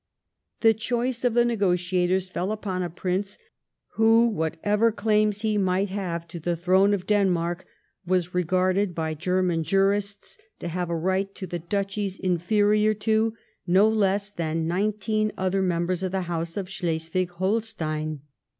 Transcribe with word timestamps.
The 0.61 0.73
choice 0.73 1.23
of 1.23 1.35
the 1.35 1.45
negotiators 1.45 2.27
fell 2.27 2.51
upon 2.51 2.81
a 2.81 2.89
prince 2.89 3.37
who, 3.97 4.29
whatever 4.29 4.91
claims 4.91 5.41
he 5.41 5.59
might 5.59 5.89
have 5.89 6.27
to 6.29 6.39
the 6.39 6.55
throne 6.57 6.95
of 6.95 7.05
Den 7.05 7.29
marky 7.29 7.65
was 8.07 8.33
regarded 8.33 8.95
by 8.95 9.13
German 9.13 9.63
jurists 9.63 10.39
to 10.57 10.69
have 10.69 10.89
a 10.89 10.95
right 10.97 11.35
to 11.35 11.45
the 11.45 11.59
Duchies 11.59 12.17
inferior 12.17 12.95
to 12.95 13.35
no 13.67 13.87
less 13.87 14.31
than 14.31 14.67
nineteen 14.67 15.31
other 15.37 15.61
members 15.61 16.01
of 16.01 16.11
the 16.11 16.21
house 16.21 16.57
of 16.57 16.67
Schleswig 16.67 17.29
Holstein. 17.33 18.21